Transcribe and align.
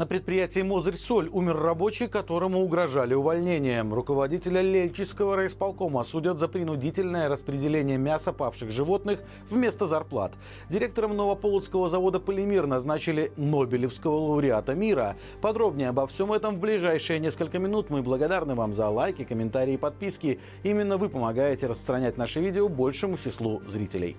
На 0.00 0.06
предприятии 0.06 0.60
«Мозырь-Соль» 0.60 1.28
умер 1.28 1.58
рабочий, 1.58 2.06
которому 2.06 2.60
угрожали 2.62 3.12
увольнением. 3.12 3.92
Руководителя 3.92 4.62
Лельчинского 4.62 5.36
райисполкома 5.36 6.04
судят 6.04 6.38
за 6.38 6.48
принудительное 6.48 7.28
распределение 7.28 7.98
мяса 7.98 8.32
павших 8.32 8.70
животных 8.70 9.22
вместо 9.50 9.84
зарплат. 9.84 10.32
Директором 10.70 11.14
Новополоцкого 11.18 11.90
завода 11.90 12.18
«Полимир» 12.18 12.66
назначили 12.66 13.30
Нобелевского 13.36 14.16
лауреата 14.16 14.74
мира. 14.74 15.16
Подробнее 15.42 15.90
обо 15.90 16.06
всем 16.06 16.32
этом 16.32 16.54
в 16.54 16.60
ближайшие 16.60 17.18
несколько 17.18 17.58
минут. 17.58 17.90
Мы 17.90 18.00
благодарны 18.00 18.54
вам 18.54 18.72
за 18.72 18.88
лайки, 18.88 19.24
комментарии 19.24 19.74
и 19.74 19.76
подписки. 19.76 20.40
Именно 20.62 20.96
вы 20.96 21.10
помогаете 21.10 21.66
распространять 21.66 22.16
наши 22.16 22.40
видео 22.40 22.70
большему 22.70 23.18
числу 23.18 23.60
зрителей. 23.68 24.16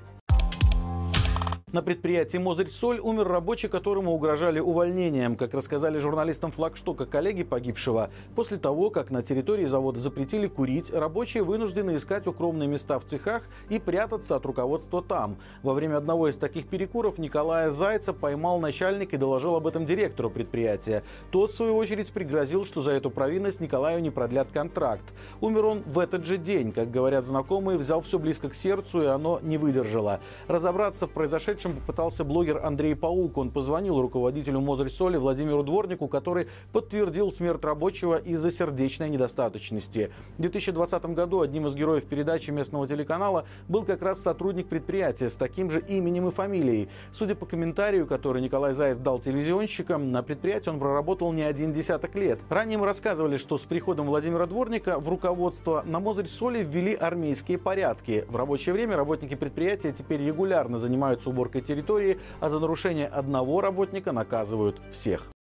На 1.72 1.82
предприятии 1.82 2.38
«Мозырь-Соль» 2.38 3.00
умер 3.00 3.30
рабочий, 3.30 3.70
которому 3.70 4.12
угрожали 4.12 4.60
увольнением. 4.60 5.38
Как 5.38 5.54
рассказали 5.54 6.00
журналистам 6.00 6.52
флагштока 6.52 7.06
коллеги 7.06 7.44
погибшего, 7.44 8.10
после 8.36 8.58
того, 8.58 8.90
как 8.90 9.10
на 9.10 9.24
территории 9.24 9.64
завода 9.64 9.98
запретили 9.98 10.48
курить, 10.48 10.92
рабочие 10.94 11.44
вынуждены 11.44 11.96
искать 11.96 12.28
укромные 12.28 12.68
места 12.68 13.00
в 13.00 13.06
цехах 13.06 13.44
и 13.70 13.80
прятаться 13.80 14.36
от 14.36 14.46
руководства 14.46 15.02
там. 15.02 15.38
Во 15.64 15.74
время 15.74 15.96
одного 15.96 16.28
из 16.28 16.36
таких 16.36 16.68
перекуров 16.68 17.18
Николая 17.20 17.72
Зайца 17.72 18.12
поймал 18.12 18.60
начальник 18.60 19.14
и 19.14 19.18
доложил 19.18 19.56
об 19.56 19.66
этом 19.66 19.86
директору 19.86 20.30
предприятия. 20.30 21.04
Тот, 21.30 21.52
в 21.52 21.56
свою 21.56 21.78
очередь, 21.78 22.12
пригрозил, 22.12 22.66
что 22.66 22.82
за 22.82 22.92
эту 22.92 23.10
провинность 23.10 23.62
Николаю 23.62 24.02
не 24.02 24.10
продлят 24.10 24.52
контракт. 24.52 25.06
Умер 25.40 25.66
он 25.66 25.84
в 25.86 26.00
этот 26.00 26.26
же 26.26 26.36
день. 26.36 26.74
Как 26.74 26.92
говорят 26.92 27.24
знакомые, 27.24 27.78
взял 27.78 28.02
все 28.02 28.20
близко 28.20 28.50
к 28.50 28.56
сердцу, 28.56 29.04
и 29.04 29.06
оно 29.06 29.40
не 29.42 29.58
выдержало. 29.58 30.20
Разобраться 30.50 31.08
в 31.08 31.12
произошедшем 31.12 31.61
произошедшем 31.62 31.76
попытался 31.76 32.24
блогер 32.24 32.60
Андрей 32.64 32.96
Паук. 32.96 33.38
Он 33.38 33.52
позвонил 33.52 34.02
руководителю 34.02 34.60
Мозырь 34.62 34.90
Соли 34.90 35.18
Владимиру 35.18 35.64
Дворнику, 35.64 36.08
который 36.08 36.48
подтвердил 36.72 37.32
смерть 37.32 37.64
рабочего 37.64 38.18
из-за 38.18 38.52
сердечной 38.52 39.10
недостаточности. 39.10 40.12
В 40.38 40.42
2020 40.42 41.06
году 41.14 41.42
одним 41.42 41.68
из 41.68 41.76
героев 41.76 42.06
передачи 42.06 42.52
местного 42.52 42.88
телеканала 42.88 43.46
был 43.68 43.84
как 43.84 44.02
раз 44.02 44.22
сотрудник 44.22 44.68
предприятия 44.68 45.30
с 45.30 45.38
таким 45.38 45.70
же 45.70 45.80
именем 45.80 46.28
и 46.28 46.32
фамилией. 46.32 46.90
Судя 47.12 47.36
по 47.36 47.46
комментарию, 47.46 48.08
который 48.08 48.42
Николай 48.42 48.74
Заяц 48.74 48.98
дал 48.98 49.20
телевизионщикам, 49.20 50.12
на 50.12 50.24
предприятии 50.24 50.70
он 50.70 50.80
проработал 50.80 51.32
не 51.34 51.44
один 51.44 51.74
десяток 51.74 52.16
лет. 52.16 52.40
Ранее 52.50 52.78
мы 52.78 52.86
рассказывали, 52.86 53.38
что 53.38 53.58
с 53.58 53.64
приходом 53.64 54.08
Владимира 54.08 54.46
Дворника 54.46 55.00
в 55.00 55.08
руководство 55.10 55.84
на 55.86 56.00
Мозырь 56.00 56.28
Соли 56.28 56.64
ввели 56.64 56.94
армейские 56.94 57.58
порядки. 57.58 58.26
В 58.30 58.36
рабочее 58.36 58.74
время 58.74 58.96
работники 58.96 59.36
предприятия 59.36 59.92
теперь 59.92 60.22
регулярно 60.22 60.78
занимаются 60.78 61.30
уборкой 61.30 61.51
территории, 61.60 62.20
а 62.40 62.50
за 62.50 62.60
нарушение 62.62 63.08
одного 63.08 63.60
работника 63.60 64.14
наказывают 64.14 64.80
всех. 64.92 65.32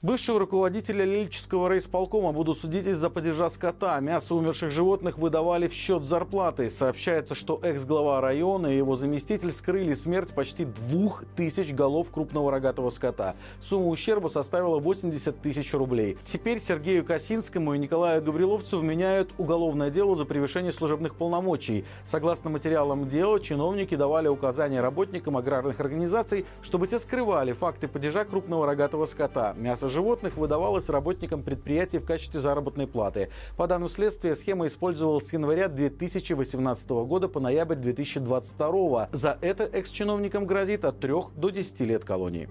Бывшего 0.00 0.38
руководителя 0.38 1.04
Лильческого 1.04 1.68
райисполкома 1.68 2.30
будут 2.30 2.56
судить 2.56 2.86
из-за 2.86 3.10
падежа 3.10 3.50
скота. 3.50 3.98
Мясо 3.98 4.36
умерших 4.36 4.70
животных 4.70 5.18
выдавали 5.18 5.66
в 5.66 5.72
счет 5.72 6.04
зарплаты. 6.04 6.70
Сообщается, 6.70 7.34
что 7.34 7.58
экс-глава 7.64 8.20
района 8.20 8.68
и 8.68 8.76
его 8.76 8.94
заместитель 8.94 9.50
скрыли 9.50 9.94
смерть 9.94 10.32
почти 10.32 10.66
двух 10.66 11.24
тысяч 11.34 11.74
голов 11.74 12.12
крупного 12.12 12.52
рогатого 12.52 12.90
скота. 12.90 13.34
Сумма 13.60 13.88
ущерба 13.88 14.28
составила 14.28 14.78
80 14.78 15.42
тысяч 15.42 15.74
рублей. 15.74 16.16
Теперь 16.24 16.60
Сергею 16.60 17.04
Косинскому 17.04 17.74
и 17.74 17.78
Николаю 17.78 18.22
Гавриловцу 18.22 18.78
вменяют 18.78 19.32
уголовное 19.36 19.90
дело 19.90 20.14
за 20.14 20.24
превышение 20.24 20.70
служебных 20.70 21.16
полномочий. 21.16 21.84
Согласно 22.06 22.50
материалам 22.50 23.08
дела, 23.08 23.40
чиновники 23.40 23.96
давали 23.96 24.28
указания 24.28 24.80
работникам 24.80 25.36
аграрных 25.36 25.80
организаций, 25.80 26.46
чтобы 26.62 26.86
те 26.86 27.00
скрывали 27.00 27.50
факты 27.50 27.88
падежа 27.88 28.24
крупного 28.24 28.64
рогатого 28.64 29.04
скота. 29.04 29.54
Мясо 29.58 29.87
животных 29.88 30.36
выдавалось 30.36 30.88
работникам 30.88 31.42
предприятий 31.42 31.98
в 31.98 32.04
качестве 32.04 32.40
заработной 32.40 32.86
платы. 32.86 33.30
По 33.56 33.66
данным 33.66 33.88
следствия, 33.88 34.34
схема 34.34 34.66
использовалась 34.66 35.26
с 35.28 35.32
января 35.32 35.68
2018 35.68 36.88
года 36.90 37.28
по 37.28 37.40
ноябрь 37.40 37.76
2022. 37.76 39.08
За 39.12 39.38
это 39.40 39.64
экс-чиновникам 39.64 40.46
грозит 40.46 40.84
от 40.84 41.00
3 41.00 41.12
до 41.36 41.50
10 41.50 41.80
лет 41.80 42.04
колонии. 42.04 42.48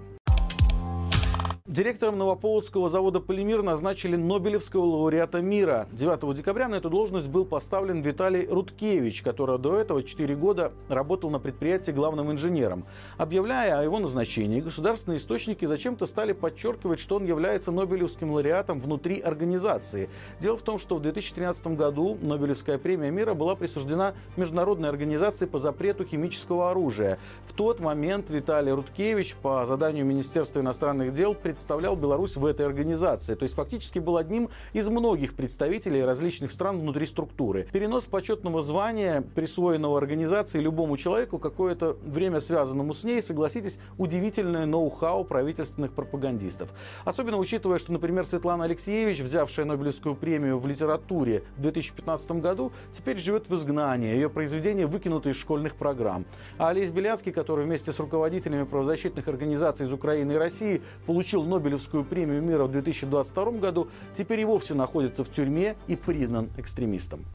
Директором 1.77 2.17
Новополоцкого 2.17 2.89
завода 2.89 3.19
«Полимир» 3.19 3.61
назначили 3.61 4.15
Нобелевского 4.15 4.83
лауреата 4.83 5.41
мира. 5.41 5.87
9 5.91 6.35
декабря 6.35 6.67
на 6.67 6.73
эту 6.73 6.89
должность 6.89 7.27
был 7.27 7.45
поставлен 7.45 8.01
Виталий 8.01 8.47
Рудкевич, 8.47 9.21
который 9.21 9.59
до 9.59 9.77
этого 9.77 10.01
4 10.01 10.35
года 10.35 10.73
работал 10.89 11.29
на 11.29 11.37
предприятии 11.37 11.91
главным 11.91 12.31
инженером. 12.31 12.85
Объявляя 13.19 13.77
о 13.77 13.83
его 13.83 13.99
назначении, 13.99 14.59
государственные 14.59 15.19
источники 15.19 15.65
зачем-то 15.65 16.07
стали 16.07 16.33
подчеркивать, 16.33 16.99
что 16.99 17.17
он 17.17 17.25
является 17.25 17.71
Нобелевским 17.71 18.31
лауреатом 18.31 18.81
внутри 18.81 19.19
организации. 19.19 20.09
Дело 20.39 20.57
в 20.57 20.63
том, 20.63 20.79
что 20.79 20.95
в 20.95 21.01
2013 21.03 21.67
году 21.77 22.17
Нобелевская 22.23 22.79
премия 22.79 23.11
мира 23.11 23.35
была 23.35 23.53
присуждена 23.53 24.15
Международной 24.35 24.89
организации 24.89 25.45
по 25.45 25.59
запрету 25.59 26.05
химического 26.05 26.71
оружия. 26.71 27.19
В 27.45 27.53
тот 27.53 27.79
момент 27.79 28.31
Виталий 28.31 28.71
Рудкевич 28.71 29.35
по 29.35 29.63
заданию 29.67 30.07
Министерства 30.07 30.61
иностранных 30.61 31.13
дел 31.13 31.35
представлял 31.67 31.97
Беларусь 31.97 32.37
в 32.37 32.45
этой 32.45 32.65
организации. 32.65 33.35
То 33.35 33.43
есть 33.43 33.53
фактически 33.53 33.99
был 33.99 34.15
одним 34.15 34.49
из 34.71 34.87
многих 34.87 35.35
представителей 35.35 36.01
различных 36.01 36.53
стран 36.53 36.79
внутри 36.79 37.05
структуры. 37.05 37.67
Перенос 37.73 38.05
почетного 38.05 38.61
звания, 38.61 39.21
присвоенного 39.35 39.97
организации 39.97 40.61
любому 40.61 40.95
человеку, 40.95 41.39
какое-то 41.39 41.97
время 42.01 42.39
связанному 42.39 42.93
с 42.93 43.03
ней, 43.03 43.21
согласитесь, 43.21 43.79
удивительное 43.97 44.65
ноу-хау 44.65 45.25
правительственных 45.25 45.91
пропагандистов. 45.91 46.69
Особенно 47.03 47.35
учитывая, 47.35 47.79
что, 47.79 47.91
например, 47.91 48.25
Светлана 48.25 48.63
Алексеевич, 48.63 49.19
взявшая 49.19 49.65
Нобелевскую 49.65 50.15
премию 50.15 50.59
в 50.59 50.67
литературе 50.67 51.43
в 51.57 51.61
2015 51.63 52.31
году, 52.31 52.71
теперь 52.93 53.17
живет 53.17 53.49
в 53.49 53.55
изгнании. 53.55 54.13
Ее 54.13 54.29
произведения 54.29 54.87
выкинуты 54.87 55.31
из 55.31 55.35
школьных 55.35 55.75
программ. 55.75 56.25
А 56.57 56.69
Олесь 56.69 56.91
Белянский, 56.91 57.33
который 57.33 57.65
вместе 57.65 57.91
с 57.91 57.99
руководителями 57.99 58.63
правозащитных 58.63 59.27
организаций 59.27 59.85
из 59.85 59.91
Украины 59.91 60.31
и 60.31 60.35
России 60.37 60.81
получил 61.05 61.43
Нобелевскую 61.43 61.56
премию 62.03 62.41
мира 62.41 62.65
в 62.65 62.71
2022 62.71 63.51
году, 63.53 63.87
теперь 64.13 64.41
и 64.41 64.45
вовсе 64.45 64.73
находится 64.73 65.23
в 65.23 65.29
тюрьме 65.29 65.75
и 65.87 65.95
признан 65.95 66.49
экстремистом. 66.57 67.25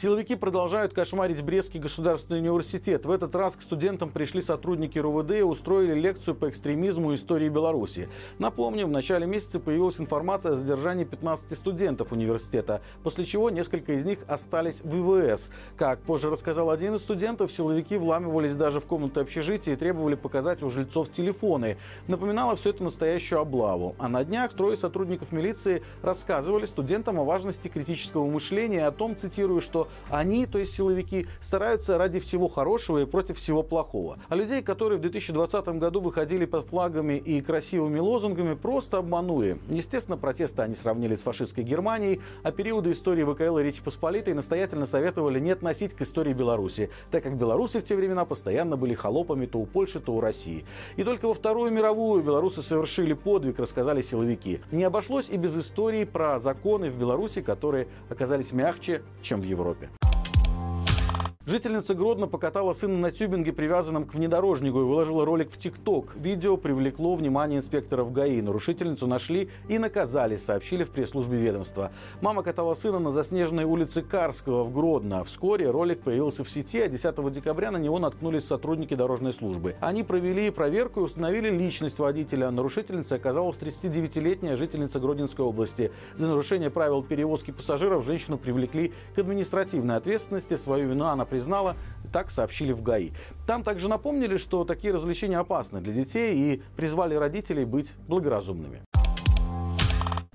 Силовики 0.00 0.34
продолжают 0.34 0.94
кошмарить 0.94 1.42
Брестский 1.42 1.78
государственный 1.78 2.38
университет. 2.38 3.04
В 3.04 3.10
этот 3.10 3.34
раз 3.34 3.54
к 3.54 3.60
студентам 3.60 4.08
пришли 4.08 4.40
сотрудники 4.40 4.98
РУВД 4.98 5.32
и 5.32 5.42
устроили 5.42 5.92
лекцию 5.92 6.36
по 6.36 6.48
экстремизму 6.48 7.12
и 7.12 7.16
истории 7.16 7.50
Беларуси. 7.50 8.08
Напомню, 8.38 8.86
в 8.86 8.90
начале 8.90 9.26
месяца 9.26 9.60
появилась 9.60 10.00
информация 10.00 10.52
о 10.52 10.54
задержании 10.54 11.04
15 11.04 11.54
студентов 11.54 12.12
университета, 12.12 12.80
после 13.02 13.26
чего 13.26 13.50
несколько 13.50 13.92
из 13.92 14.06
них 14.06 14.20
остались 14.26 14.80
в 14.80 14.88
ВВС. 14.88 15.50
Как 15.76 16.00
позже 16.00 16.30
рассказал 16.30 16.70
один 16.70 16.94
из 16.94 17.02
студентов, 17.02 17.52
силовики 17.52 17.98
вламывались 17.98 18.54
даже 18.54 18.80
в 18.80 18.86
комнаты 18.86 19.20
общежития 19.20 19.74
и 19.74 19.76
требовали 19.76 20.14
показать 20.14 20.62
у 20.62 20.70
жильцов 20.70 21.10
телефоны. 21.10 21.76
Напоминало 22.08 22.56
все 22.56 22.70
это 22.70 22.82
настоящую 22.82 23.42
облаву. 23.42 23.94
А 23.98 24.08
на 24.08 24.24
днях 24.24 24.54
трое 24.54 24.78
сотрудников 24.78 25.30
милиции 25.30 25.82
рассказывали 26.00 26.64
студентам 26.64 27.20
о 27.20 27.24
важности 27.24 27.68
критического 27.68 28.24
мышления 28.24 28.78
и 28.78 28.80
о 28.80 28.92
том, 28.92 29.14
цитирую, 29.14 29.60
что 29.60 29.88
они, 30.08 30.46
то 30.46 30.58
есть 30.58 30.74
силовики, 30.74 31.26
стараются 31.40 31.98
ради 31.98 32.20
всего 32.20 32.48
хорошего 32.48 32.98
и 32.98 33.06
против 33.06 33.38
всего 33.38 33.62
плохого. 33.62 34.18
А 34.28 34.34
людей, 34.34 34.62
которые 34.62 34.98
в 34.98 35.02
2020 35.02 35.68
году 35.68 36.00
выходили 36.00 36.44
под 36.44 36.66
флагами 36.66 37.14
и 37.14 37.40
красивыми 37.40 37.98
лозунгами, 37.98 38.54
просто 38.54 38.98
обманули. 38.98 39.58
Естественно, 39.68 40.16
протесты 40.16 40.62
они 40.62 40.74
сравнили 40.74 41.16
с 41.16 41.22
фашистской 41.22 41.64
Германией, 41.64 42.20
а 42.42 42.52
периоды 42.52 42.92
истории 42.92 43.24
ВКЛ 43.24 43.58
и 43.58 43.62
Речи 43.62 43.82
Посполитой 43.82 44.34
настоятельно 44.34 44.86
советовали 44.86 45.40
не 45.40 45.50
относить 45.50 45.94
к 45.94 46.02
истории 46.02 46.32
Беларуси, 46.32 46.90
так 47.10 47.22
как 47.22 47.36
белорусы 47.36 47.80
в 47.80 47.84
те 47.84 47.96
времена 47.96 48.24
постоянно 48.24 48.76
были 48.76 48.94
холопами 48.94 49.46
то 49.46 49.58
у 49.58 49.66
Польши, 49.66 50.00
то 50.00 50.12
у 50.12 50.20
России. 50.20 50.64
И 50.96 51.04
только 51.04 51.26
во 51.26 51.34
Вторую 51.34 51.72
мировую 51.72 52.22
белорусы 52.22 52.60
совершили 52.60 53.14
подвиг, 53.14 53.58
рассказали 53.58 54.02
силовики. 54.02 54.60
Не 54.70 54.84
обошлось 54.84 55.30
и 55.30 55.36
без 55.36 55.56
истории 55.56 56.04
про 56.04 56.38
законы 56.38 56.90
в 56.90 56.98
Беларуси, 56.98 57.40
которые 57.40 57.88
оказались 58.10 58.52
мягче, 58.52 59.02
чем 59.22 59.40
в 59.40 59.44
Европе. 59.44 59.79
Ютубе. 59.80 60.09
Жительница 61.50 61.94
Гродно 61.94 62.28
покатала 62.28 62.74
сына 62.74 62.98
на 62.98 63.10
тюбинге, 63.10 63.52
привязанном 63.52 64.04
к 64.04 64.12
внедорожнику, 64.12 64.82
и 64.82 64.84
выложила 64.84 65.24
ролик 65.24 65.50
в 65.50 65.56
ТикТок. 65.56 66.14
Видео 66.14 66.58
привлекло 66.58 67.16
внимание 67.16 67.58
инспекторов 67.58 68.12
ГАИ. 68.12 68.42
Нарушительницу 68.42 69.06
нашли 69.06 69.48
и 69.66 69.78
наказали, 69.78 70.36
сообщили 70.36 70.84
в 70.84 70.90
пресс-службе 70.90 71.38
ведомства. 71.38 71.92
Мама 72.20 72.42
катала 72.42 72.74
сына 72.74 72.98
на 72.98 73.10
заснеженной 73.10 73.64
улице 73.64 74.02
Карского 74.02 74.64
в 74.64 74.72
Гродно. 74.72 75.24
Вскоре 75.24 75.70
ролик 75.70 76.02
появился 76.02 76.44
в 76.44 76.50
сети, 76.50 76.78
а 76.82 76.88
10 76.88 77.32
декабря 77.32 77.70
на 77.70 77.78
него 77.78 77.98
наткнулись 77.98 78.44
сотрудники 78.44 78.94
дорожной 78.94 79.32
службы. 79.32 79.76
Они 79.80 80.02
провели 80.02 80.50
проверку 80.50 81.00
и 81.00 81.04
установили 81.04 81.48
личность 81.48 81.98
водителя. 81.98 82.50
Нарушительницей 82.50 83.16
оказалась 83.16 83.56
39-летняя 83.56 84.56
жительница 84.56 85.00
Гродненской 85.00 85.46
области. 85.46 85.90
За 86.16 86.28
нарушение 86.28 86.68
правил 86.68 87.02
перевозки 87.02 87.50
пассажиров 87.50 88.04
женщину 88.04 88.36
привлекли 88.36 88.92
к 89.14 89.18
административной 89.18 89.96
ответственности. 89.96 90.56
Свою 90.56 90.90
вину 90.90 91.06
она 91.06 91.24
признала, 91.30 91.76
так 92.12 92.30
сообщили 92.30 92.72
в 92.72 92.82
ГАИ. 92.82 93.12
Там 93.46 93.62
также 93.62 93.88
напомнили, 93.88 94.36
что 94.36 94.64
такие 94.64 94.92
развлечения 94.92 95.38
опасны 95.38 95.80
для 95.80 95.94
детей 95.94 96.36
и 96.36 96.62
призвали 96.76 97.14
родителей 97.14 97.64
быть 97.64 97.94
благоразумными. 98.06 98.82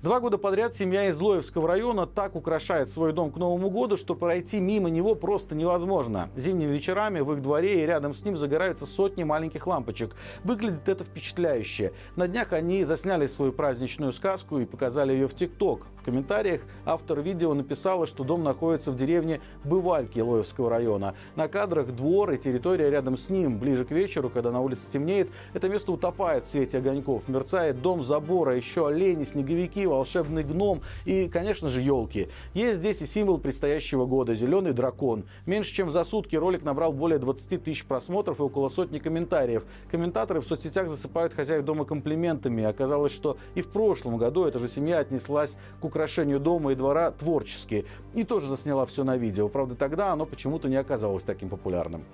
Два 0.06 0.20
года 0.20 0.38
подряд 0.38 0.72
семья 0.72 1.08
из 1.08 1.16
Злоевского 1.16 1.66
района 1.66 2.06
так 2.06 2.36
украшает 2.36 2.88
свой 2.88 3.12
дом 3.12 3.32
к 3.32 3.38
Новому 3.38 3.70
году, 3.70 3.96
что 3.96 4.14
пройти 4.14 4.60
мимо 4.60 4.88
него 4.88 5.16
просто 5.16 5.56
невозможно. 5.56 6.28
Зимними 6.36 6.70
вечерами 6.70 7.18
в 7.18 7.32
их 7.32 7.42
дворе 7.42 7.82
и 7.82 7.86
рядом 7.86 8.14
с 8.14 8.24
ним 8.24 8.36
загораются 8.36 8.86
сотни 8.86 9.24
маленьких 9.24 9.66
лампочек. 9.66 10.14
Выглядит 10.44 10.88
это 10.88 11.02
впечатляюще. 11.02 11.92
На 12.14 12.28
днях 12.28 12.52
они 12.52 12.84
засняли 12.84 13.26
свою 13.26 13.52
праздничную 13.52 14.12
сказку 14.12 14.60
и 14.60 14.64
показали 14.64 15.12
ее 15.12 15.26
в 15.26 15.34
ТикТок. 15.34 15.88
Комментариях 16.06 16.60
автор 16.84 17.20
видео 17.20 17.52
написала, 17.52 18.06
что 18.06 18.22
дом 18.22 18.44
находится 18.44 18.92
в 18.92 18.96
деревне 18.96 19.40
Бывальки 19.64 20.20
Лоевского 20.20 20.70
района. 20.70 21.16
На 21.34 21.48
кадрах 21.48 21.88
двор 21.88 22.30
и 22.30 22.38
территория 22.38 22.90
рядом 22.90 23.16
с 23.16 23.28
ним. 23.28 23.58
Ближе 23.58 23.84
к 23.84 23.90
вечеру, 23.90 24.30
когда 24.30 24.52
на 24.52 24.60
улице 24.60 24.88
темнеет, 24.88 25.28
это 25.52 25.68
место 25.68 25.90
утопает 25.90 26.44
в 26.44 26.48
свете 26.48 26.78
огоньков. 26.78 27.26
Мерцает 27.26 27.82
дом 27.82 28.04
забора, 28.04 28.54
еще 28.56 28.86
олени, 28.86 29.24
снеговики, 29.24 29.84
волшебный 29.84 30.44
гном 30.44 30.82
и, 31.06 31.28
конечно 31.28 31.68
же, 31.68 31.80
елки. 31.80 32.28
Есть 32.54 32.78
здесь 32.78 33.02
и 33.02 33.06
символ 33.06 33.38
предстоящего 33.38 34.06
года– 34.06 34.34
зеленый 34.36 34.72
дракон. 34.72 35.24
Меньше 35.44 35.74
чем 35.74 35.90
за 35.90 36.04
сутки 36.04 36.36
ролик 36.36 36.62
набрал 36.62 36.92
более 36.92 37.18
20 37.18 37.64
тысяч 37.64 37.84
просмотров 37.84 38.38
и 38.38 38.44
около 38.44 38.68
сотни 38.68 39.00
комментариев. 39.00 39.64
Комментаторы 39.90 40.40
в 40.40 40.46
соцсетях 40.46 40.88
засыпают 40.88 41.34
хозяев 41.34 41.64
дома 41.64 41.84
комплиментами. 41.84 42.62
Оказалось, 42.62 43.10
что 43.10 43.38
и 43.56 43.60
в 43.60 43.66
прошлом 43.66 44.18
году 44.18 44.44
эта 44.44 44.60
же 44.60 44.68
семья 44.68 45.00
отнеслась 45.00 45.56
к 45.80 45.84
украшению 45.96 46.38
дома 46.38 46.72
и 46.72 46.74
двора 46.74 47.10
творчески. 47.10 47.86
И 48.14 48.24
тоже 48.24 48.46
засняла 48.46 48.84
все 48.84 49.02
на 49.02 49.16
видео. 49.16 49.48
Правда, 49.48 49.74
тогда 49.74 50.12
оно 50.12 50.26
почему-то 50.26 50.68
не 50.68 50.76
оказалось 50.76 51.24
таким 51.24 51.48
популярным. 51.48 52.04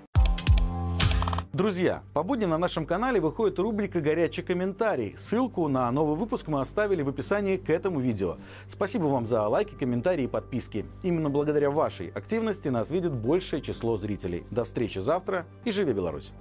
Друзья, 1.51 2.01
по 2.13 2.23
будням 2.23 2.49
на 2.49 2.57
нашем 2.57 2.87
канале 2.87 3.19
выходит 3.19 3.59
рубрика 3.59 4.01
«Горячий 4.01 4.41
комментарий». 4.41 5.13
Ссылку 5.15 5.67
на 5.67 5.91
новый 5.91 6.15
выпуск 6.15 6.47
мы 6.47 6.61
оставили 6.61 7.03
в 7.03 7.09
описании 7.09 7.57
к 7.57 7.69
этому 7.69 7.99
видео. 7.99 8.37
Спасибо 8.67 9.03
вам 9.03 9.27
за 9.27 9.47
лайки, 9.47 9.75
комментарии 9.75 10.23
и 10.23 10.27
подписки. 10.27 10.85
Именно 11.03 11.29
благодаря 11.29 11.69
вашей 11.69 12.07
активности 12.07 12.69
нас 12.69 12.89
видит 12.89 13.13
большее 13.13 13.61
число 13.61 13.97
зрителей. 13.97 14.45
До 14.49 14.63
встречи 14.63 14.97
завтра 14.97 15.45
и 15.63 15.71
живи 15.71 15.93
Беларусь! 15.93 16.33